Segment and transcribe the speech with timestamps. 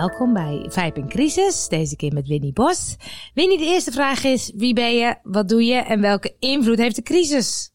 [0.00, 2.96] Welkom bij Vijp in Crisis, deze keer met Winnie Bos.
[3.34, 6.96] Winnie, de eerste vraag is, wie ben je, wat doe je en welke invloed heeft
[6.96, 7.70] de crisis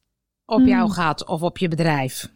[0.46, 0.91] op jou Hmm.
[0.91, 2.27] gehad of op je bedrijf?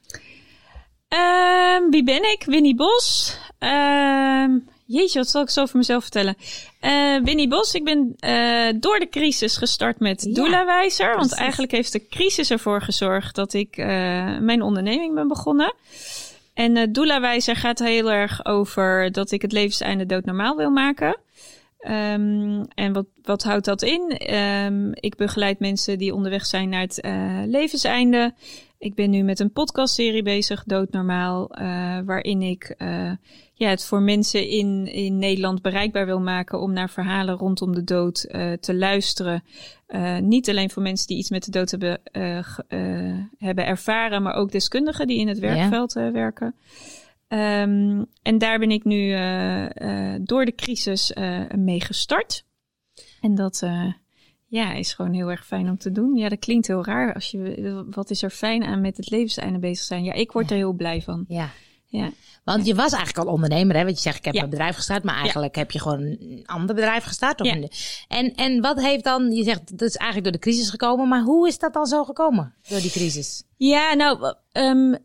[1.08, 2.44] Ehm, wie ben ik?
[2.46, 3.38] Winnie Bos.
[3.60, 4.52] Ehm,
[4.86, 6.36] jeetje, wat zal ik zo over mezelf vertellen?
[6.80, 11.16] Eh, Winnie Bos, ik ben eh, door de crisis gestart met Ja, Doula-wijzer.
[11.16, 13.88] Want eigenlijk heeft de crisis ervoor gezorgd dat ik eh,
[14.40, 15.74] mijn onderneming ben begonnen.
[16.60, 21.18] En eh Doula-wijzer gaat heel erg over dat ik het levenseinde doodnormaal wil maken.
[21.80, 24.10] Ehm, en wat, wat houdt dat in?
[24.18, 28.34] Ehm, ik begeleid mensen die onderweg zijn naar het eh, levenseinde.
[28.80, 33.12] Ik ben nu met een podcastserie bezig, Doodnormaal, eh, waarin ik eh,
[33.54, 37.84] ja, het voor mensen in, in Nederland bereikbaar wil maken om naar verhalen rondom de
[37.84, 39.44] dood eh, te luisteren.
[40.22, 42.02] Niet alleen voor mensen die iets met de dood hebben,
[43.38, 46.56] hebben ervaren, maar ook deskundigen die in het werkveld werken.
[47.28, 49.12] Ehm, en daar ben ik nu
[50.22, 51.14] door de crisis
[51.56, 52.46] mee gestart.
[53.22, 53.64] En dat
[54.50, 56.16] ja, is gewoon heel erg fijn om te doen.
[56.16, 57.14] Ja, dat klinkt heel raar.
[57.14, 60.04] Als je, wat is er fijn aan met het levenseinde bezig zijn?
[60.04, 60.52] Ja, ik word Ja.
[60.52, 61.26] er heel blij van.
[61.28, 61.50] Ja.
[61.92, 62.10] Ja.
[62.44, 63.84] Want je was eigenlijk al ondernemer, hè?
[63.84, 64.44] Want je zegt, ik heb Ja.
[64.44, 67.42] een bedrijf gestart, maar eigenlijk heb je gewoon een ander bedrijf gestart.
[67.42, 67.56] Of Ja.
[67.56, 67.70] een-
[68.08, 71.22] en, en wat heeft dan, je zegt, dat is eigenlijk door de crisis gekomen, maar
[71.22, 73.44] hoe is dat dan zo gekomen, door die crisis?
[73.58, 74.96] Ja, nou, ehm,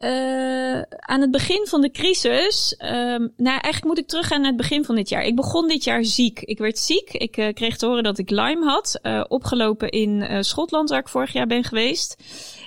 [0.00, 2.74] eh, aan het begin van de crisis.
[2.78, 5.22] ehm, nou, eigenlijk moet ik teruggaan naar het begin van dit jaar.
[5.24, 6.40] Ik begon dit jaar ziek.
[6.40, 7.10] Ik werd ziek.
[7.12, 8.98] Ik eh, kreeg te horen dat ik Lyme had.
[9.02, 12.16] eh, opgelopen in Schotland, waar ik vorig jaar ben geweest.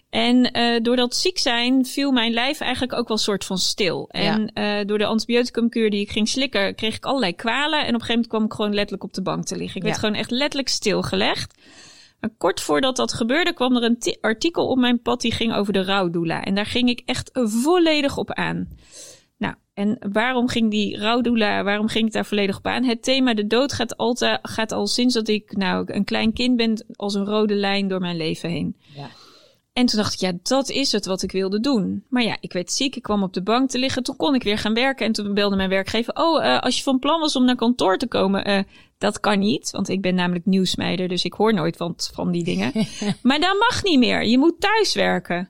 [0.09, 0.53] En
[0.83, 4.09] door dat ziek zijn viel mijn lijf eigenlijk ook wel soort van stil.
[4.09, 4.51] En
[4.87, 7.79] door de antibioticumkuur die ik ging slikken, kreeg ik allerlei kwalen.
[7.79, 9.75] En op een gegeven moment kwam ik gewoon letterlijk op de bank te liggen.
[9.77, 10.01] Ik werd Ja.
[10.01, 11.53] gewoon echt letterlijk stilgelegd.
[12.37, 15.73] Kort voordat dat gebeurde, kwam er een ti- artikel op mijn pad die ging over
[15.73, 16.43] de rouwdoula.
[16.43, 18.67] En daar ging ik echt volledig op aan.
[19.37, 22.83] Nou, en waarom ging die rouwdoula, waarom ging ik daar volledig op aan?
[22.83, 26.55] Het thema de dood gaat, altijd, gaat al sinds dat ik nou een klein kind
[26.57, 28.77] ben als een rode lijn door mijn leven heen.
[28.95, 29.07] Ja.
[29.73, 32.03] En toen dacht ik, ja, dat is het wat ik wilde doen.
[32.09, 34.03] Maar ja, ik werd ziek, ik kwam op de bank te liggen.
[34.03, 35.05] Toen kon ik weer gaan werken.
[35.05, 37.97] En toen belde mijn werkgever, oh, eh, als je van plan was om naar kantoor
[37.97, 38.63] te komen, eh,
[38.97, 39.71] dat kan niet.
[39.71, 42.71] Want ik ben namelijk nieuwsmeider, dus ik hoor nooit van, van die dingen.
[43.21, 44.25] maar dat mag niet meer.
[44.25, 45.49] Je moet thuiswerken.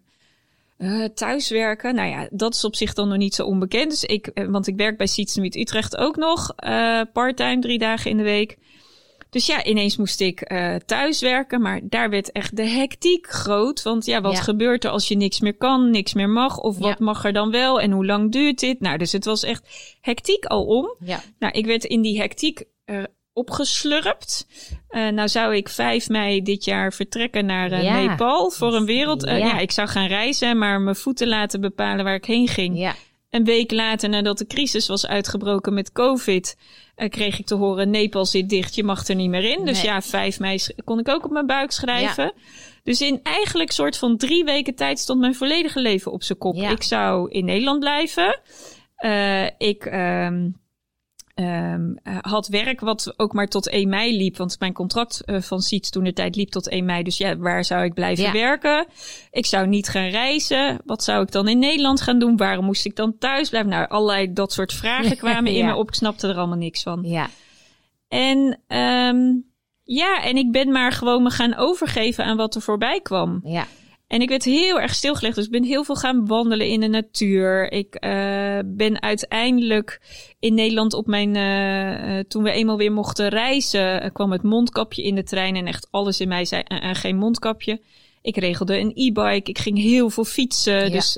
[0.77, 3.89] Eh thuiswerken, nou ja, dat is op zich dan nog niet zo onbekend.
[3.89, 6.55] Dus ik, want ik werk bij Sietsemiet Utrecht ook nog,
[7.13, 8.57] parttime, drie dagen in de week.
[9.33, 13.81] Dus ja, ineens moest ik eh thuiswerken, maar daar werd echt de hectiek groot.
[13.83, 14.41] Want ja, wat Ja.
[14.41, 16.57] gebeurt er als je niks meer kan, niks meer mag?
[16.57, 17.05] Of wat Ja.
[17.05, 18.79] mag er dan wel en hoe lang duurt dit?
[18.79, 20.95] Nou, dus het was echt hectiek alom.
[20.99, 21.21] Ja.
[21.39, 24.47] Nou, ik werd in die hectiek eh, opgeslurpt.
[24.87, 28.01] Eh, nou zou ik 5 mei dit jaar vertrekken naar Ja.
[28.01, 29.21] Nepal voor een wereld.
[29.25, 29.35] Ja.
[29.35, 29.59] ja.
[29.59, 32.77] ik zou gaan reizen, maar mijn voeten laten bepalen waar ik heen ging.
[32.77, 32.95] Ja.
[33.29, 36.57] Een week later, nadat de crisis was uitgebroken met COVID,
[36.95, 39.65] eh, kreeg ik te horen: Nepal zit dicht, je mag er niet meer in.
[39.65, 39.91] Dus Nee.
[39.91, 42.33] ja, 5 mei kon ik ook op mijn buik schrijven.
[42.83, 46.55] Dus in eigenlijk soort van drie weken tijd stond mijn volledige leven op zijn kop.
[46.55, 46.69] Ja.
[46.69, 48.39] Ik zou in Nederland blijven.
[48.95, 50.49] Eh, ik ehm,
[51.33, 54.37] ehm, eh, had werk wat ook maar tot 1 mei liep.
[54.37, 57.03] Want mijn contract eh, van Siets toen de tijd liep tot 1 mei.
[57.03, 58.31] Dus ja, waar zou ik blijven Ja.
[58.31, 58.85] werken?
[59.31, 60.81] Ik zou niet gaan reizen.
[60.85, 62.37] Wat zou ik dan in Nederland gaan doen?
[62.37, 63.69] Waarom moest ik dan thuis blijven?
[63.71, 65.87] Nou, allerlei dat soort vragen kwamen in me op.
[65.87, 66.99] Ik snapte er allemaal niks van.
[67.03, 67.29] Ja.
[68.07, 69.19] En ehm,
[69.83, 73.41] ja, en ik ben maar gewoon me gaan overgeven aan wat er voorbij kwam.
[73.43, 73.67] Ja.
[74.13, 75.35] En ik werd heel erg stilgelegd.
[75.35, 77.71] Dus ik ben heel veel gaan wandelen in de natuur.
[77.71, 80.01] Ik eh, ben uiteindelijk
[80.39, 81.35] in Nederland op mijn.
[81.35, 85.55] eh, eh, toen we eenmaal weer mochten reizen, kwam het mondkapje in de trein.
[85.55, 87.81] En echt alles in mij zei: "Eh, eh, geen mondkapje.
[88.21, 89.49] Ik regelde een e-bike.
[89.49, 90.83] Ik ging heel veel fietsen.
[90.83, 90.89] Ja.
[90.89, 91.17] Dus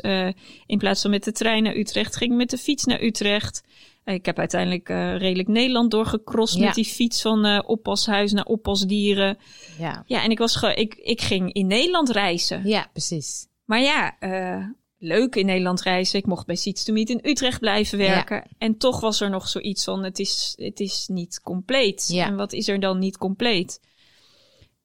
[0.66, 3.64] in plaats van met de trein naar Utrecht, ging ik met de fiets naar Utrecht.
[4.06, 6.66] Ik heb uiteindelijk eh, redelijk Nederland doorgecrossed Ja.
[6.66, 9.38] met die fiets van eh oppashuis naar oppasdieren.
[9.80, 10.04] Ja.
[10.08, 12.62] Ja, en ik, was ge- ik, ik ging in Nederland reizen.
[12.68, 13.48] Ja, precies.
[13.66, 14.68] Maar ja, eh,
[14.98, 16.20] leuk in Nederland reizen.
[16.20, 18.44] Ik mocht bij Seats to Meet in Utrecht blijven werken.
[18.58, 22.08] En toch was er nog zoiets van, het is, het is niet compleet.
[22.12, 22.26] Ja.
[22.26, 23.80] En wat is er dan niet compleet?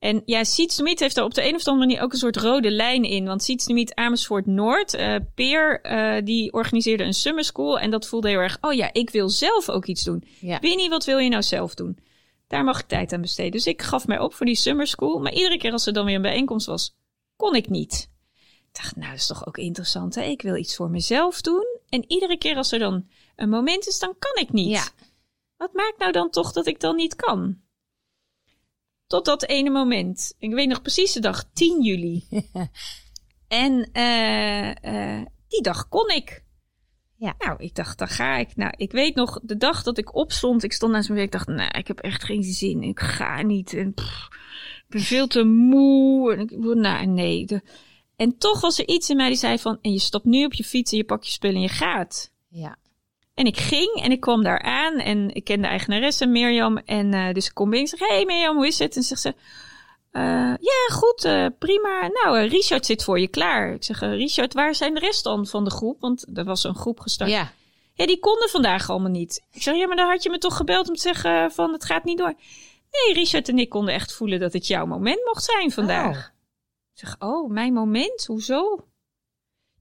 [0.00, 0.43] En ja,
[0.82, 3.25] Meet heeft er op de een of andere manier ook een soort rode lijn in.
[3.25, 7.79] Want Meet Amersfoort Noord, eh Peer, eh, die organiseerde een summer school.
[7.79, 10.25] En dat voelde heel erg, oh ja, ik wil zelf ook iets doen.
[10.38, 10.58] Ja.
[10.61, 11.99] Winnie, wat wil je nou zelf doen?
[12.47, 13.50] Daar mag ik tijd aan besteden.
[13.50, 15.19] Dus ik gaf mij op voor die summer school.
[15.19, 16.97] Maar iedere keer als er dan weer een bijeenkomst was,
[17.37, 18.11] kon ik niet.
[18.73, 20.23] Ik dacht, nou, dat is toch ook interessant, hè?
[20.23, 21.67] Ik wil iets voor mezelf doen.
[21.88, 24.70] En iedere keer als er dan een moment is, dan kan ik niet.
[24.70, 24.88] Ja.
[25.56, 27.61] Wat maakt nou dan toch dat ik dan niet kan?
[29.11, 30.35] Tot dat ene moment.
[30.39, 32.27] Ik weet nog precies de dag, 10 juli.
[33.49, 36.45] en eh, eh, die dag kon ik.
[37.17, 37.35] Ja.
[37.39, 38.57] Nou, ik dacht, dan ga ik.
[38.57, 41.39] Nou, ik weet nog, de dag dat ik opstond, ik stond naast mijn werk, ik
[41.39, 43.75] dacht, nou, ik heb echt geen zin, ik ga niet.
[43.75, 44.29] En pff,
[44.77, 46.35] ik ben veel te moe.
[46.35, 47.47] En ik, nou, nee.
[47.47, 47.62] De,
[48.17, 50.53] en toch was er iets in mij die zei van, en je stopt nu op
[50.53, 52.33] je fiets en je pakt je spullen en je gaat.
[52.49, 52.77] Ja.
[53.40, 56.76] En ik ging en ik kwam daar aan en ik ken de eigenaresse Mirjam.
[56.76, 58.96] En uh, dus ik kom binnen en zeg, hey Mirjam, hoe is het?
[58.96, 59.34] En zegt ze,
[60.12, 62.10] uh, ja goed, uh, prima.
[62.12, 63.72] Nou, Richard zit voor je klaar.
[63.72, 66.00] Ik zeg, Richard, waar zijn de rest dan van de groep?
[66.00, 67.31] Want er was een groep gestart.
[67.31, 67.52] Ja.
[67.94, 69.46] Ja, die konden vandaag allemaal niet.
[69.52, 71.84] Ik zeg, ja, maar dan had je me toch gebeld om te zeggen van, het
[71.84, 72.34] gaat niet door.
[72.90, 76.16] Nee, Richard en ik konden echt voelen dat het jouw moment mocht zijn vandaag.
[76.16, 76.25] Oh.
[76.92, 78.26] Ik zeg, oh, mijn moment?
[78.26, 78.84] Hoezo?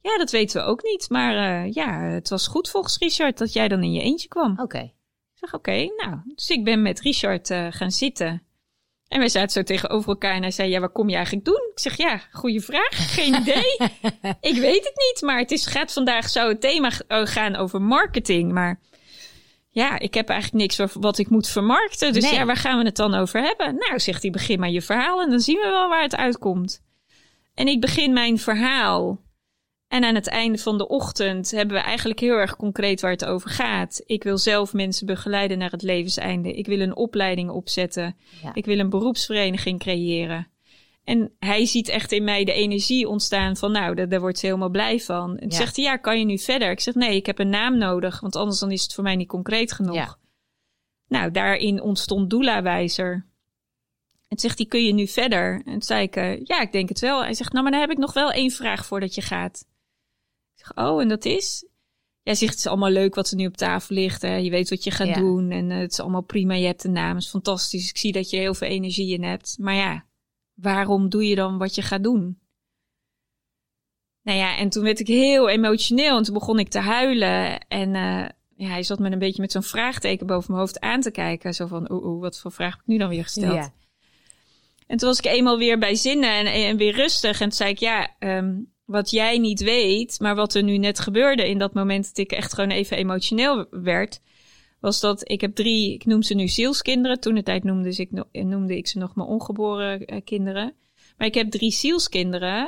[0.01, 1.10] Ja, dat weten we ook niet.
[1.10, 4.51] Maar uh, ja, het was goed volgens Richard dat jij dan in je eentje kwam.
[4.51, 4.62] Oké.
[4.62, 4.84] Okay.
[4.84, 6.19] Ik zeg, oké, okay, nou.
[6.36, 8.44] Dus ik ben met Richard uh, gaan zitten.
[9.07, 11.69] En wij zaten zo tegenover elkaar en hij zei, ja, wat kom je eigenlijk doen?
[11.72, 13.13] Ik zeg, ja, goede vraag.
[13.16, 13.78] Geen idee.
[14.51, 18.52] ik weet het niet, maar het is, gaat vandaag zou het thema gaan over marketing.
[18.52, 18.80] Maar
[19.69, 22.13] ja, ik heb eigenlijk niks wat ik moet vermarkten.
[22.13, 22.34] Dus Nee.
[22.34, 23.75] ja, waar gaan we het dan over hebben?
[23.75, 26.81] Nou, zegt hij, begin maar je verhaal en dan zien we wel waar het uitkomt.
[27.54, 29.22] En ik begin mijn verhaal.
[29.89, 33.25] En aan het einde van de ochtend hebben we eigenlijk heel erg concreet waar het
[33.25, 34.01] over gaat.
[34.06, 36.53] Ik wil zelf mensen begeleiden naar het levenseinde.
[36.53, 38.15] Ik wil een opleiding opzetten.
[38.44, 38.53] Ja.
[38.53, 40.47] Ik wil een beroepsvereniging creëren.
[41.03, 44.45] En hij ziet echt in mij de energie ontstaan van, nou, daar, daar wordt ze
[44.45, 45.38] helemaal blij van.
[45.38, 45.56] En Ja.
[45.56, 46.71] zegt hij, ja, kan je nu verder?
[46.71, 49.15] Ik zeg, nee, ik heb een naam nodig, want anders dan is het voor mij
[49.15, 49.95] niet concreet genoeg.
[49.95, 50.18] Ja.
[51.07, 53.25] Nou, daarin ontstond Doula-wijzer.
[54.27, 55.53] En zegt hij, kun je nu verder?
[55.65, 57.21] En toen zei ik, eh, ja, ik denk het wel.
[57.24, 59.65] Hij zegt, nou, maar dan heb ik nog wel één vraag voordat je gaat.
[60.75, 61.68] Oh, en dat is?
[62.21, 64.21] Jij zegt, het is allemaal leuk wat er nu op tafel ligt.
[64.21, 64.36] Hè?
[64.36, 65.13] Je weet wat je gaat Ja.
[65.13, 66.54] doen en eh, het is allemaal prima.
[66.54, 67.89] Je hebt een naam, het is fantastisch.
[67.89, 69.56] Ik zie dat je heel veel energie in hebt.
[69.60, 70.06] Maar ja,
[70.54, 72.39] waarom doe je dan wat je gaat doen?
[74.21, 77.60] Nou ja, en toen werd ik heel emotioneel en toen begon ik te huilen.
[77.68, 81.01] En eh, ja, hij zat me een beetje met zo'n vraagteken boven mijn hoofd aan
[81.01, 81.54] te kijken.
[81.54, 83.54] Zo van, oeh, oeh, wat voor vraag heb ik nu dan weer gesteld?
[83.54, 83.74] Ja.
[84.88, 87.42] En toen was ik eenmaal weer bij zinnen en, en weer rustig.
[87.42, 88.56] En toen zei ik, ja, ehm,
[88.89, 92.31] wat jij niet weet, maar wat er nu net gebeurde in dat moment dat ik
[92.31, 94.21] echt gewoon even emotioneel werd,
[94.80, 97.19] was dat ik heb drie, ik noem ze nu zielskinderen.
[97.19, 100.74] Toen de tijd noemde, ik, no- noemde ik ze nog mijn ongeboren eh, kinderen.
[101.18, 102.65] Maar ik heb drie zielskinderen.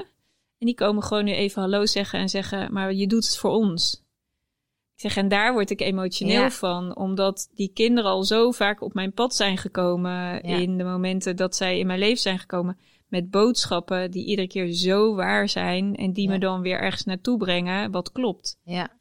[0.58, 3.52] En die komen gewoon nu even hallo zeggen en zeggen, maar je doet het voor
[3.52, 4.04] ons.
[4.96, 6.52] Ik zeg, en daar word ik emotioneel Ja.
[6.52, 11.36] van, omdat die kinderen al zo vaak op mijn pad zijn gekomen in de momenten
[11.36, 12.78] dat zij in mijn leven zijn gekomen.
[13.12, 16.34] Met boodschappen die iedere keer zo waar zijn en die Ja.
[16.34, 18.60] me dan weer ergens naartoe brengen, wat klopt.
[18.64, 18.92] Ja.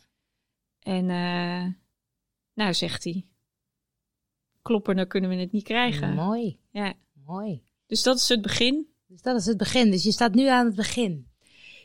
[0.81, 1.67] En eh,
[2.55, 3.27] nou, zegt hij,
[4.63, 6.15] kloppen, dan kunnen we het niet krijgen.
[6.15, 6.59] Mooi.
[6.71, 6.95] Ja.
[7.27, 7.63] Mooi.
[7.87, 8.87] Dus dat is het begin.
[9.07, 9.91] Dus dat is het begin.
[9.91, 11.30] Dus je staat nu aan het begin.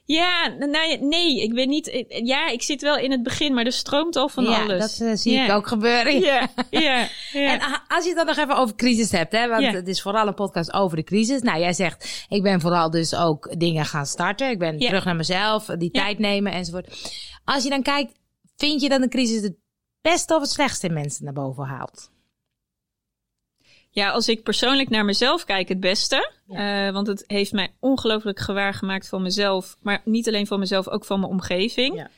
[0.08, 1.88] Ja, nou nee, ik ben niet.
[1.90, 4.98] eh, Ja, ik zit wel in het begin, maar er stroomt al van ja, alles.
[4.98, 6.20] dat eh, zie ik ook gebeuren.
[6.20, 6.80] Ja, ja,
[7.34, 7.54] ja.
[7.54, 9.72] En a- als je het dan nog even over crisis hebt, hè, want Ja.
[9.72, 11.42] het is vooral een podcast over de crisis.
[11.42, 14.50] Nou, jij zegt, ik ben vooral dus ook dingen gaan starten.
[14.50, 17.12] Ik ben terug naar mezelf, die tijd nemen enzovoort.
[17.46, 18.12] Als je dan kijkt,
[18.56, 19.56] vind je dat een crisis het
[20.02, 22.12] beste of het slechtste in mensen naar boven haalt?
[23.96, 26.32] Ja, als ik persoonlijk naar mezelf kijk, het beste.
[26.48, 29.78] Eh, want het heeft mij ongelooflijk gewaar gemaakt van mezelf.
[29.82, 31.96] Maar niet alleen van mezelf, ook van mijn omgeving.
[31.96, 32.10] Ja.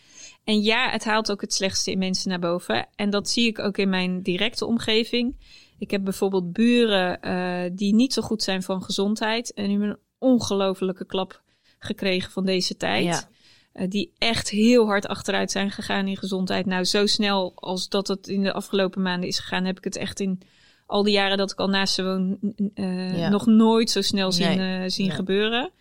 [0.43, 2.87] En ja, het haalt ook het slechtste in mensen naar boven.
[2.95, 5.35] En dat zie ik ook in mijn directe omgeving.
[5.77, 9.53] Ik heb bijvoorbeeld buren eh, die niet zo goed zijn van gezondheid.
[9.53, 11.41] En hebben een ongelofelijke klap
[11.79, 13.05] gekregen van deze tijd.
[13.05, 13.29] Ja.
[13.71, 16.65] Eh, die echt heel hard achteruit zijn gegaan in gezondheid.
[16.65, 19.95] Nou, zo snel als dat het in de afgelopen maanden is gegaan, heb ik het
[19.95, 20.41] echt in
[20.87, 22.37] al die jaren dat ik al naast ze woon,
[22.73, 23.29] eh, Ja.
[23.29, 24.83] nog nooit zo snel zien, Nee.
[24.83, 25.71] eh, zien gebeuren.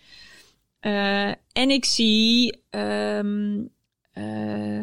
[0.80, 3.58] Eh, en ik zie, ehm,
[4.12, 4.80] eh,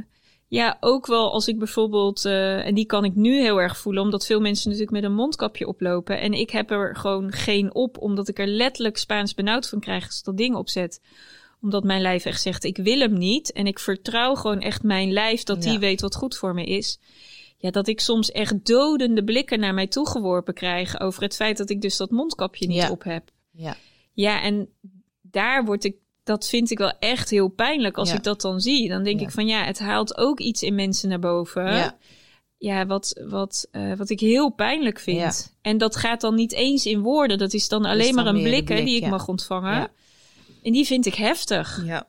[0.48, 4.26] ja, ook wel als ik bijvoorbeeld, en die kan ik nu heel erg voelen, omdat
[4.26, 6.20] veel mensen natuurlijk met een mondkapje oplopen.
[6.20, 10.06] En ik heb er gewoon geen op, omdat ik er letterlijk Spaans benauwd van krijg
[10.06, 11.02] als ik dat ding opzet
[11.62, 13.52] omdat mijn lijf echt zegt, ik wil hem niet.
[13.52, 15.80] En ik vertrouw gewoon echt mijn lijf dat die Ja.
[15.80, 17.00] weet wat goed voor me is.
[17.64, 21.70] Ja, dat ik soms echt dodende blikken naar mij toegeworpen krijg over het feit dat
[21.70, 22.90] ik dus dat mondkapje niet Ja.
[22.90, 23.30] op heb.
[23.52, 23.76] Ja.
[24.14, 24.70] Ja, en
[25.22, 28.16] daar word ik, dat vind ik wel echt heel pijnlijk als Ja.
[28.16, 28.90] ik dat dan zie.
[28.90, 29.26] Dan denk Ja.
[29.26, 31.64] ik van ja, het haalt ook iets in mensen naar boven.
[31.76, 31.98] Ja.
[32.58, 35.56] Ja, wat, wat, eh, wat ik heel pijnlijk vind.
[35.62, 37.38] En dat gaat dan niet eens in woorden.
[37.38, 39.92] Dat is dan alleen dan maar een blik, hè, blik, die ik mag ontvangen.
[40.64, 41.84] En die vind ik heftig.
[41.86, 42.08] Ja.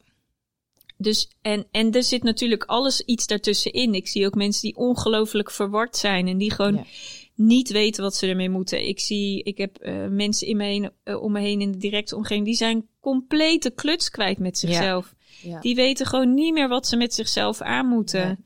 [0.97, 3.95] Dus, en, en er zit natuurlijk alles iets daartussenin.
[3.95, 6.85] Ik zie ook mensen die ongelooflijk verward zijn en die gewoon Ja.
[7.35, 8.89] niet weten wat ze ermee moeten.
[8.89, 11.79] Ik zie, ik heb eh, mensen in me heen, eh, om me heen in de
[11.79, 15.15] directe omgeving, die zijn complete kluts kwijt met zichzelf.
[15.43, 15.61] Ja.
[15.61, 18.45] Die weten gewoon niet meer wat ze met zichzelf aan moeten.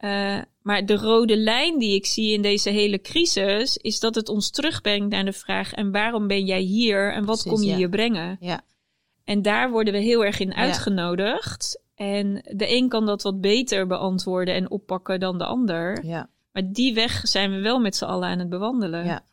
[0.00, 4.28] Uh, maar de rode lijn die ik zie in deze hele crisis is dat het
[4.28, 7.88] ons terugbrengt naar de vraag: en waarom ben jij hier en wat kom je hier
[7.88, 8.36] brengen?
[8.40, 8.64] Ja.
[9.30, 11.80] En daar worden we heel erg in uitgenodigd.
[11.94, 16.04] En de een kan dat wat beter beantwoorden en oppakken dan de ander.
[16.04, 16.30] Ja.
[16.52, 19.04] Maar die weg zijn we wel met z'n allen aan het bewandelen.
[19.04, 19.24] Ja.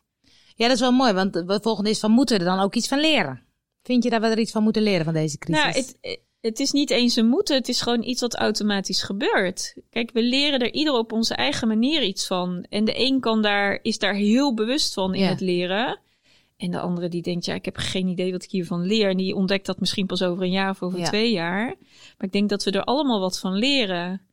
[0.54, 2.74] ja, dat is wel mooi, want het volgende is van moeten we er dan ook
[2.74, 3.42] iets van leren?
[3.82, 5.62] Vind je dat we er iets van moeten leren van deze crisis?
[5.62, 9.74] Nou, het, het is niet eens een moeten, het is gewoon iets wat automatisch gebeurt.
[9.90, 12.66] Kijk, we leren er ieder op onze eigen manier iets van.
[12.68, 16.00] En de een kan daar, is daar heel bewust van in het leren.
[16.58, 19.10] En de andere die denkt, ja, ik heb geen idee wat ik hiervan leer.
[19.10, 21.64] En die ontdekt dat misschien pas over een jaar of over twee jaar.
[21.66, 24.26] Maar ik denk dat we er allemaal wat van leren.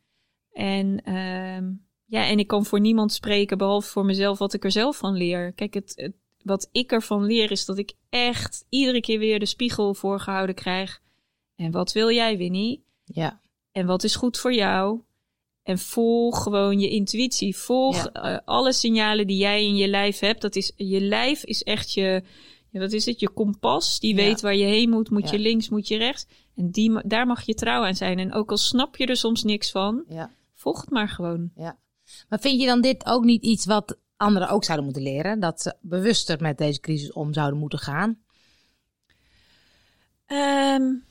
[0.51, 1.69] En uh,
[2.05, 5.13] ja, en ik kan voor niemand spreken, behalve voor mezelf, wat ik er zelf van
[5.13, 5.53] leer.
[5.53, 9.45] Kijk, het, het, wat ik ervan leer is dat ik echt iedere keer weer de
[9.45, 11.01] spiegel voorgehouden krijg.
[11.55, 12.85] En wat wil jij, Winnie?
[13.03, 13.41] Ja.
[13.71, 15.01] En wat is goed voor jou?
[15.65, 17.55] En volg gewoon je intuïtie.
[17.55, 20.41] Volg eh, alle signalen die jij in je lijf hebt.
[20.41, 22.23] Dat is, je lijf is echt je,
[22.69, 23.19] ja, wat is het?
[23.19, 23.99] Je kompas.
[23.99, 25.09] Die weet waar je heen moet.
[25.09, 26.25] Moet je links, moet je rechts.
[26.55, 28.19] En die, daar mag je trouw aan zijn.
[28.19, 30.03] En ook al snap je er soms niks van,
[30.53, 31.51] volg het maar gewoon.
[31.55, 31.77] Ja.
[32.29, 35.39] Maar vind je dan dit ook niet iets wat anderen ook zouden moeten leren?
[35.39, 38.19] Dat ze bewuster met deze crisis om zouden moeten gaan?
[40.27, 41.05] Um,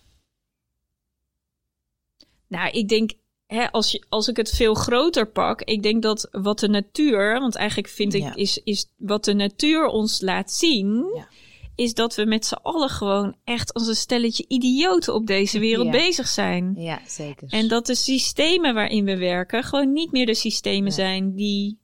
[2.46, 3.12] nou, ik denk,
[3.46, 7.40] hè, als, je, als ik het veel groter pak, ik denk dat wat de natuur,
[7.40, 11.28] want eigenlijk vind ik, is, is wat de natuur ons laat zien, ja.
[11.74, 15.90] is dat we met z'n allen gewoon echt als een stelletje idioten op deze wereld
[15.90, 16.74] bezig zijn.
[16.76, 17.48] Ja, zeker.
[17.48, 21.78] En dat de systemen waarin we werken gewoon niet meer de systemen zijn die,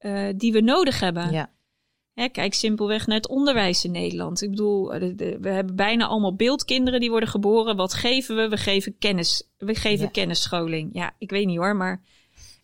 [0.00, 1.32] uh, die we nodig hebben.
[1.32, 1.54] Ja.
[2.16, 4.42] Hè, kijk simpelweg naar het onderwijs in Nederland.
[4.42, 4.88] Ik bedoel,
[5.40, 7.76] we hebben bijna allemaal beeldkinderen die worden geboren.
[7.76, 8.48] Wat geven we?
[8.48, 9.48] We geven kennis.
[9.58, 10.90] We geven kennisscholing.
[10.92, 12.02] Ja, ik weet niet hoor, maar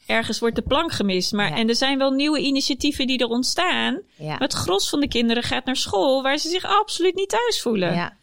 [0.06, 1.32] ergens wordt de plank gemist.
[1.32, 4.00] Maar, En er zijn wel nieuwe initiatieven die er ontstaan.
[4.16, 4.26] Ja.
[4.26, 7.62] Maar het gros van de kinderen gaat naar school waar ze zich absoluut niet thuis
[7.62, 7.94] voelen.
[7.94, 8.16] Ja.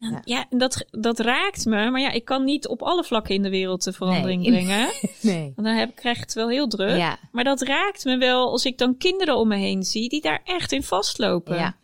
[0.00, 1.90] Ja, ja dat, dat raakt me.
[1.90, 4.88] Maar ja, ik kan niet op alle vlakken in de wereld de verandering brengen.
[5.20, 5.52] nee.
[5.54, 6.96] Want dan heb, krijg ik het wel heel druk.
[6.96, 7.18] Ja.
[7.32, 10.40] Maar dat raakt me wel als ik dan kinderen om me heen zie die daar
[10.44, 11.56] echt in vastlopen.
[11.56, 11.76] Ja.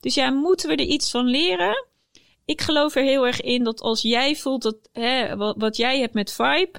[0.00, 1.86] Dus ja, moeten we er iets van leren?
[2.44, 6.00] Ik geloof er heel erg in dat als jij voelt dat hè, wat, wat jij
[6.00, 6.72] hebt met Vibe,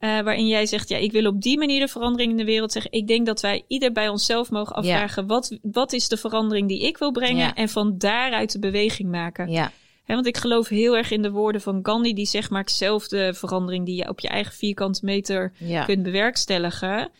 [0.00, 2.72] uh, waarin jij zegt, ja, ik wil op die manier de verandering in de wereld
[2.72, 2.92] zeggen.
[2.92, 6.86] Ik denk dat wij ieder bij onszelf mogen afvragen, wat, wat is de verandering die
[6.86, 7.54] ik wil brengen?
[7.54, 9.50] En van daaruit de beweging maken.
[9.50, 9.72] Ja
[10.06, 13.34] want ik geloof heel erg in de woorden van Gandhi, die zegt: maak zelf de
[13.34, 15.52] verandering die je op je eigen vierkante meter
[15.86, 17.10] kunt bewerkstelligen.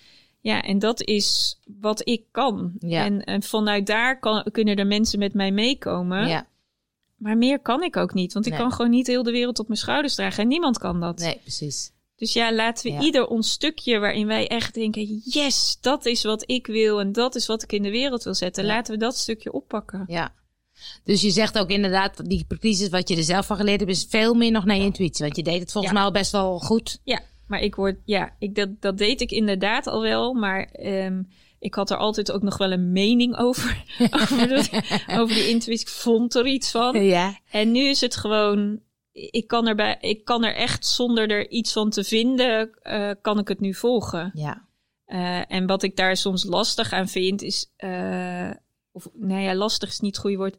[0.41, 2.73] Ja, en dat is wat ik kan.
[2.81, 6.29] En, en, vanuit daar kan, kunnen er mensen met mij meekomen.
[6.29, 6.47] Ja.
[7.17, 9.67] Maar meer kan ik ook niet, want ik kan gewoon niet heel de wereld op
[9.69, 10.43] mijn schouders dragen.
[10.43, 11.19] En niemand kan dat.
[11.19, 11.93] Nee, precies.
[12.17, 16.43] Dus ja, laten we ieder ons stukje waarin wij echt denken: yes, dat is wat
[16.47, 18.65] ik wil en dat is wat ik in de wereld wil zetten.
[18.65, 20.05] Laten we dat stukje oppakken.
[20.07, 20.35] Ja,
[21.05, 24.07] dus je zegt ook inderdaad, die crisis wat je er zelf van geleerd hebt, is
[24.09, 25.25] veel meer nog naar je intuïtie.
[25.25, 27.01] Want je deed het volgens mij al best wel goed.
[27.05, 30.35] Ja, maar ik word, ja, ik, dat, dat deed ik inderdaad al wel.
[30.35, 31.29] Maar um,
[31.59, 33.85] ik had er altijd ook nog wel een mening over.
[34.21, 34.71] over,
[35.19, 35.87] over die intuïtie.
[35.87, 37.05] Ik vond er iets van.
[37.05, 37.39] Ja.
[37.51, 38.81] En nu is het gewoon,
[39.13, 43.39] ik kan, erbij, ik kan er echt zonder er iets van te vinden, uh, kan
[43.39, 44.31] ik het nu volgen.
[44.35, 44.67] Ja.
[45.07, 48.51] Uh, en wat ik daar soms lastig aan vind, is uh,
[48.95, 50.57] of nou ja, lastig is niet het goede woord.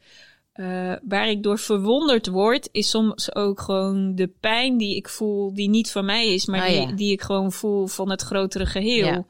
[0.55, 5.53] Uh, waar ik door verwonderd word, is soms ook gewoon de pijn die ik voel,
[5.53, 8.65] die niet van mij is, maar ah, die, die, ik gewoon voel van het grotere
[8.65, 9.05] geheel.
[9.05, 9.25] Ja.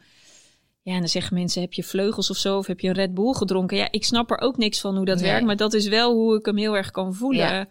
[0.81, 0.93] ja.
[0.93, 2.57] en dan zeggen mensen: heb je vleugels of zo?
[2.57, 3.77] Of heb je een Red Bull gedronken?
[3.77, 6.37] Ja, ik snap er ook niks van hoe dat werkt, maar dat is wel hoe
[6.37, 7.47] ik hem heel erg kan voelen.
[7.47, 7.67] Ja.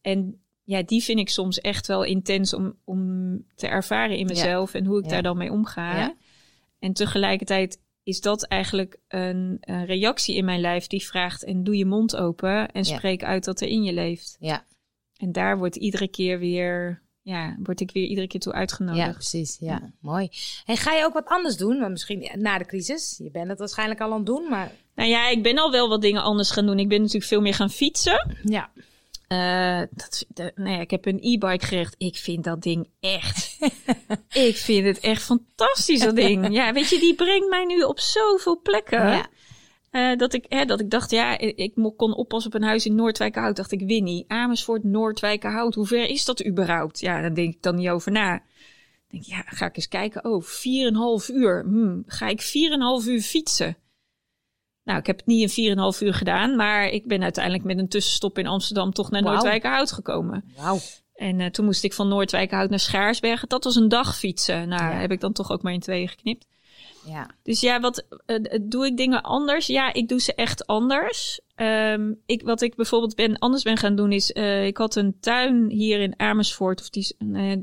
[0.00, 4.74] En ja, die vind ik soms echt wel intens om, om te ervaren in mezelf
[4.74, 6.14] en hoe ik daar dan mee omga.
[6.78, 11.76] En tegelijkertijd is dat eigenlijk een, een, reactie in mijn lijf die vraagt: en doe
[11.76, 14.36] je mond open en spreek uit wat er in je leeft.
[14.40, 14.64] Ja.
[15.16, 19.06] En daar wordt iedere keer weer, ja, word ik weer iedere keer toe uitgenodigd.
[19.06, 19.56] Ja, precies.
[19.60, 20.28] Ja, mooi.
[20.64, 21.78] En ga je ook wat anders doen?
[21.78, 23.18] Maar misschien na de crisis.
[23.22, 24.72] Je bent het waarschijnlijk al aan het doen, maar.
[24.94, 26.78] Nou ja, ik ben al wel wat dingen anders gaan doen.
[26.78, 28.36] Ik ben natuurlijk veel meer gaan fietsen.
[28.42, 28.70] Ja.
[29.28, 31.94] Uh, dat, nee, nou ik heb een e-bike gericht.
[31.98, 33.58] Ik vind dat ding echt.
[34.48, 36.52] ik vind het echt fantastisch, dat ding.
[36.52, 39.08] Ja, weet je, die brengt mij nu op zoveel plekken.
[39.08, 39.28] Ja.
[39.92, 42.94] Uh, dat, ik, hè, dat ik dacht, ja, ik kon oppassen op een huis in
[42.94, 43.56] Noordwijkerhout.
[43.56, 45.74] Dacht ik, Winnie, Amersfoort, Noordwijkerhout.
[45.74, 47.00] Hoe ver is dat überhaupt?
[47.00, 48.42] Ja, daar denk ik dan niet over na.
[49.08, 50.24] denk, ja, ga ik eens kijken.
[50.24, 51.64] Oh, 4,5 uur.
[51.64, 53.76] Hm, ga ik 4,5 uur fietsen?
[54.88, 57.88] Nou, ik heb het niet in 4,5 uur gedaan, maar ik ben uiteindelijk met een
[57.88, 59.32] tussenstop in Amsterdam toch naar wow.
[59.32, 60.44] Noordwijkerhout gekomen.
[60.56, 60.78] Wauw.
[61.14, 63.48] En eh, toen moest ik van Noordwijkerhout naar Schaarsbergen.
[63.48, 64.68] Dat was een dag fietsen.
[64.68, 64.98] Nou, Ja.
[64.98, 66.46] heb ik dan toch ook maar in tweeën geknipt.
[67.06, 67.30] Ja.
[67.42, 69.66] Dus ja, wat eh, doe ik dingen anders?
[69.66, 71.40] Ja, ik doe ze echt anders.
[71.54, 75.16] Ehm, ik, wat ik bijvoorbeeld ben, anders ben gaan doen is, eh, ik had een
[75.20, 76.80] tuin hier in Amersfoort.
[76.80, 77.14] Of die,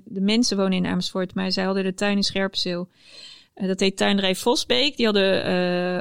[0.03, 2.89] de mensen wonen in Amersfoort, maar zij hadden de tuin in Scherpenzeel.
[3.56, 4.98] Eh, dat heet Tuinderij Vosbeek.
[4.98, 5.44] Die hadden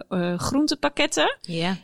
[0.09, 1.37] eh, groentepakketten.
[1.41, 1.77] Ja.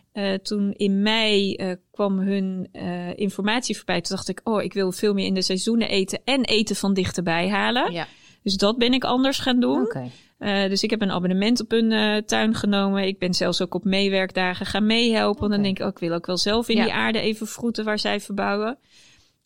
[0.43, 1.57] Toen in mei
[1.91, 2.69] kwam hun
[3.17, 4.01] informatie voorbij.
[4.01, 6.95] Toen dacht ik, oh, ik wil veel meer in de seizoenen eten en eten van
[6.95, 7.93] dichterbij halen.
[7.93, 8.07] Ja.
[8.43, 9.83] Dus dat ben ik anders gaan doen.
[9.83, 10.11] Oké.
[10.41, 13.07] Eh, dus ik heb een abonnement op een eh, tuin genomen.
[13.07, 15.41] Ik ben zelfs ook op meewerkdagen gaan meehelpen.
[15.41, 16.83] Want dan denk ik, oh, ik wil ook wel zelf in Ja.
[16.83, 18.79] die aarde even vroeten waar zij verbouwen.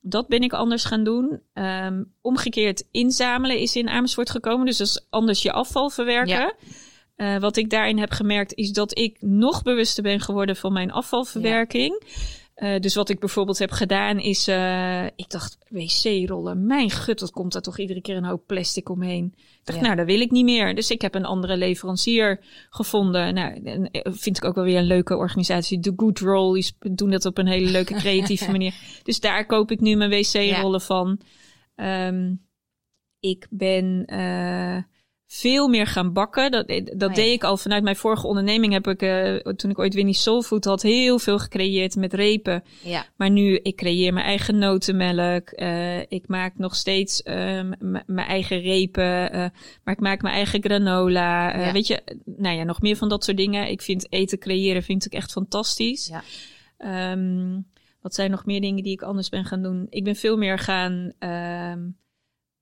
[0.07, 1.41] Dat ben ik anders gaan doen.
[1.53, 4.67] Ehm, omgekeerd inzamelen is in Amersfoort gekomen.
[4.67, 6.35] Dus dat is anders je afval verwerken.
[6.35, 6.55] Ja.
[7.17, 10.91] Eh, wat ik daarin heb gemerkt is dat ik nog bewuster ben geworden van mijn
[10.93, 12.03] afvalverwerking.
[12.55, 17.31] Eh, dus wat ik bijvoorbeeld heb gedaan is, eh, ik dacht, wc-rollen, mijn gut, dat
[17.31, 19.33] komt daar toch iedere keer een hoop plastic omheen.
[19.37, 19.85] Ik dacht, Ja.
[19.85, 20.75] nou, dat wil ik niet meer.
[20.75, 23.35] Dus ik heb een andere leverancier gevonden.
[23.35, 25.81] Nou, eh, vind ik ook wel weer een leuke organisatie.
[25.81, 28.75] The Good Roll, die doen dat op een hele leuke, creatieve manier.
[29.03, 31.21] Dus daar koop ik nu mijn wc-rollen van.
[31.75, 32.35] Ehm,
[33.21, 34.05] ik ben
[35.37, 36.51] veel meer gaan bakken.
[36.51, 37.09] Dat, dat Oh ja.
[37.09, 38.73] deed ik al vanuit mijn vorige onderneming.
[38.73, 42.63] Heb ik, eh, toen ik ooit Winnie Soulfood had, heel veel gecreëerd met repen.
[42.83, 43.07] Ja.
[43.17, 45.49] Maar nu, ik creëer mijn eigen notenmelk.
[45.49, 47.61] eh, ik maak nog steeds eh,
[48.07, 49.31] mijn eigen repen.
[49.85, 51.59] maar ik maak mijn eigen granola.
[51.59, 51.73] Ja.
[51.73, 53.71] Weet je, nou ja, nog meer van dat soort dingen.
[53.71, 56.07] Ik vind eten creëren vind ik echt fantastisch.
[56.07, 56.23] Ja.
[56.79, 57.61] Ehm,
[58.01, 59.87] wat zijn nog meer dingen die ik anders ben gaan doen?
[59.91, 61.13] Ik ben veel meer gaan...
[61.19, 61.81] ehm,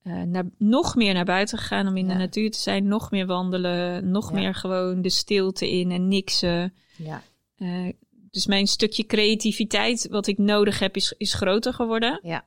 [0.03, 2.13] eh, naar, nog meer naar buiten gegaan om in Ja.
[2.13, 2.89] de natuur te zijn.
[2.89, 4.11] Nog meer wandelen.
[4.11, 4.35] Nog Ja.
[4.35, 6.75] meer gewoon de stilte in en niksen.
[6.97, 7.23] Ja.
[7.57, 7.89] Eh,
[8.31, 12.21] dus mijn stukje creativiteit, wat ik nodig heb, is, is groter geworden.
[12.23, 12.47] Ja.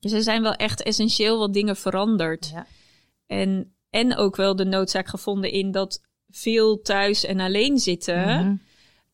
[0.00, 2.48] Dus er zijn wel echt essentieel wat dingen veranderd.
[2.52, 2.66] Ja.
[3.26, 8.20] En, en ook wel de noodzaak gevonden in dat veel thuis en alleen zitten.
[8.22, 8.54] Mhm.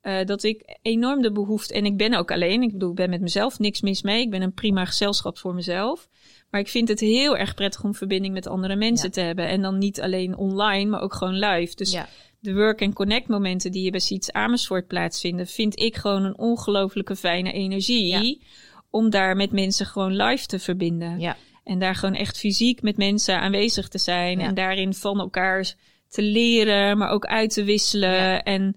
[0.00, 1.74] eh, dat ik enorm de behoefte.
[1.74, 2.62] En ik ben ook alleen.
[2.62, 4.20] Ik bedoel, ik ben met mezelf niks mis mee.
[4.22, 6.08] Ik ben een prima gezelschap voor mezelf.
[6.52, 9.12] Maar ik vind het heel erg prettig om verbinding met andere mensen Ja.
[9.12, 9.48] te hebben.
[9.48, 11.74] En dan niet alleen online, maar ook gewoon live.
[11.74, 12.08] Dus Ja.
[12.40, 16.38] de work and connect momenten die je bij Siets Amersfoort plaatsvinden, vind ik gewoon een
[16.38, 18.42] ongelofelijke fijne energie.
[18.90, 21.36] Om daar met mensen gewoon live te verbinden.
[21.64, 24.40] En daar gewoon echt fysiek met mensen aanwezig te zijn.
[24.40, 25.74] En daarin van elkaar
[26.08, 28.42] te leren, maar ook uit te wisselen.
[28.42, 28.76] En,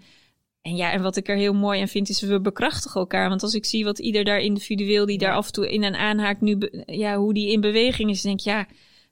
[0.66, 3.30] en ja, en wat ik er heel mooi aan vind, is we bekrachtigen elkaar.
[3.30, 5.96] Want als ik zie wat ieder daar individueel, die daar af en toe in en
[5.96, 8.68] aanhaakt, nu, ja, hoe die in beweging is, denk ik, ja,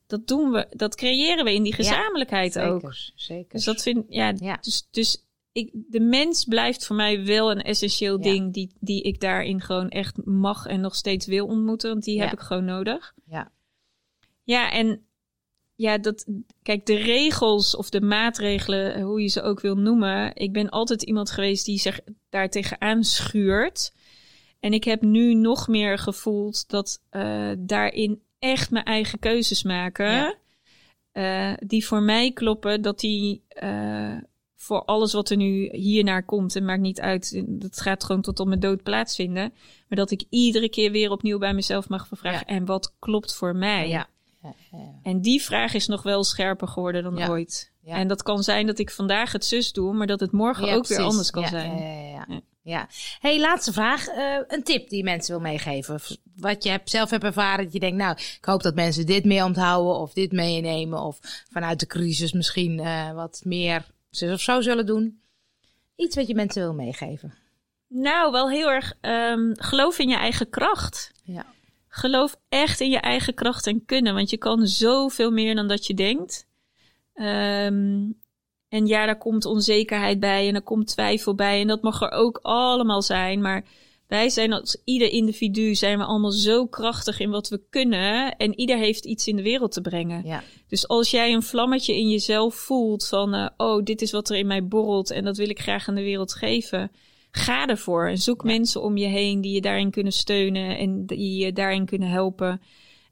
[0.07, 2.79] dat doen we, dat creëren we in die Ja, gezamenlijkheid ook.
[2.81, 3.49] Zeker, zeker.
[3.51, 4.57] Dus dat vind ja, Ja.
[4.61, 8.23] dus, dus ik, de mens blijft voor mij wel een essentieel Ja.
[8.23, 12.21] ding die, die ik daarin gewoon echt mag en nog steeds wil ontmoeten, want die
[12.21, 13.13] heb ik gewoon nodig.
[13.25, 13.51] Ja.
[14.43, 15.05] Ja, en
[15.83, 16.25] ja, dat,
[16.61, 20.35] kijk, de regels of de maatregelen, hoe je ze ook wil noemen.
[20.35, 23.93] Ik ben altijd iemand geweest die zich daar tegenaan schuurt.
[24.59, 30.11] En ik heb nu nog meer gevoeld dat eh, daarin echt mijn eigen keuzes maken.
[30.11, 30.35] Ja.
[31.11, 34.17] eh, die voor mij kloppen, dat die eh,
[34.55, 38.39] voor alles wat er nu hiernaar komt, en maakt niet uit, dat gaat gewoon tot
[38.39, 39.53] op mijn dood plaatsvinden.
[39.87, 43.55] Maar dat ik iedere keer weer opnieuw bij mezelf mag vragen, en wat klopt voor
[43.55, 43.89] mij?
[43.89, 44.07] Ja.
[44.43, 44.99] Ja, ja, ja.
[45.03, 47.71] En die vraag is nog wel scherper geworden dan ooit.
[47.85, 50.87] En dat kan zijn dat ik vandaag het zus doe, maar dat het morgen ook
[50.87, 51.77] weer anders kan zijn.
[51.77, 52.25] Ja, ja, ja.
[52.27, 52.41] Ja.
[52.61, 52.87] ja.
[53.19, 54.07] hey, laatste vraag.
[54.07, 55.99] Eh, een tip die je mensen wil meegeven.
[56.35, 57.63] Wat je hebt, zelf hebt ervaren.
[57.63, 59.95] Dat je denkt, nou, ik hoop dat mensen dit mee onthouden.
[59.95, 60.99] Of dit meenemen.
[60.99, 61.19] Of
[61.51, 65.21] vanuit de crisis misschien eh, wat meer zus of zo zullen doen.
[65.95, 67.33] Iets wat je mensen wil meegeven.
[67.87, 71.11] Nou, wel heel erg ehm, geloof in je eigen kracht.
[71.23, 71.45] Ja.
[71.95, 75.85] Geloof echt in je eigen kracht en kunnen, want je kan zoveel meer dan dat
[75.85, 76.47] je denkt.
[77.13, 78.11] Ehm,
[78.67, 82.11] en ja, daar komt onzekerheid bij en er komt twijfel bij en dat mag er
[82.11, 83.41] ook allemaal zijn.
[83.41, 83.65] Maar
[84.07, 88.59] wij zijn als ieder individu zijn we allemaal zo krachtig in wat we kunnen en
[88.59, 90.25] ieder heeft iets in de wereld te brengen.
[90.25, 90.43] Ja.
[90.67, 94.35] Dus als jij een vlammetje in jezelf voelt van, eh, oh, dit is wat er
[94.35, 96.91] in mij borrelt en dat wil ik graag aan de wereld geven,
[97.35, 98.47] ga ervoor en zoek Ja.
[98.47, 102.61] mensen om je heen die je daarin kunnen steunen en die je daarin kunnen helpen.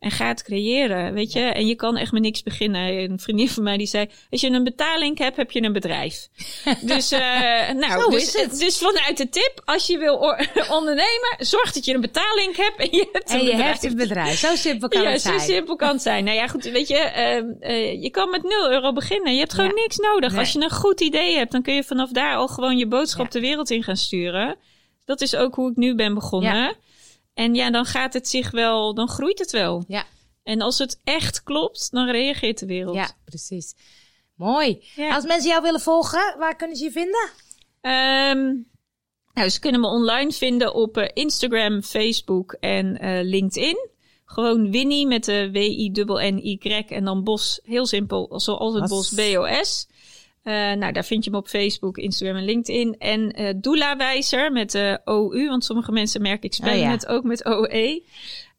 [0.02, 1.40] En ga het creëren, weet je.
[1.40, 2.82] En je kan echt met niks beginnen.
[2.82, 6.28] Een vriendin van mij die zei, als je een betaling hebt, heb je een bedrijf.
[6.82, 7.20] dus, eh,
[7.72, 8.60] nou, Zo dus, is het.
[8.60, 10.16] dus vanuit de tip, als je wil
[10.78, 13.72] ondernemen, zorg dat je een betaling hebt en je hebt een En je bedrijf.
[13.72, 14.38] hebt een bedrijf.
[14.40, 15.40] Zo simpel kan ja, het zo zijn.
[15.40, 16.24] simpel kan het zijn.
[16.24, 19.34] Nou ja, goed, weet je, ehm, eh, je kan met 0 euro beginnen.
[19.34, 19.82] Je hebt gewoon Ja.
[19.82, 20.30] niks nodig.
[20.32, 20.40] Nee.
[20.40, 23.26] Als je een goed idee hebt, dan kun je vanaf daar al gewoon je boodschap
[23.26, 23.32] Ja.
[23.32, 24.56] de wereld in gaan sturen.
[25.06, 26.76] Dat is ook hoe ik nu ben begonnen.
[27.34, 29.84] En ja, dan gaat het zich wel, dan groeit het wel.
[29.88, 30.06] Ja.
[30.44, 32.96] En als het echt klopt, dan reageert de wereld.
[32.96, 33.76] Ja, precies.
[34.36, 34.84] Mooi.
[34.96, 35.16] Ja.
[35.16, 37.30] Als mensen jou willen volgen, waar kunnen ze je vinden?
[37.82, 38.54] Ehm,
[39.34, 43.90] nou, ze kunnen me online vinden op eh, Instagram, Facebook en eh, LinkedIn.
[44.26, 48.90] Gewoon Winnie met de W-I-N-N-Y en dan Bos, heel simpel, zoals het?
[48.90, 49.88] Bos, B-O-S.
[50.42, 52.96] Eh, nou, daar vind je me op Facebook, Instagram en LinkedIn.
[52.98, 56.90] En eh Doula Wijzer met de OU, want sommige mensen merken ik spel Oh ja.
[56.90, 58.04] het ook met OE.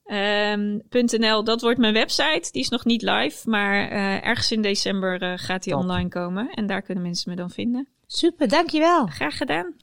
[0.05, 2.49] Ehm, .nl, dat wordt mijn website.
[2.53, 5.83] Die is nog niet live, maar eh, ergens in december eh, gaat die Top.
[5.83, 6.51] online komen.
[6.51, 7.89] En daar kunnen mensen me dan vinden.
[8.07, 9.07] Super, dankjewel.
[9.07, 9.75] Graag gedaan.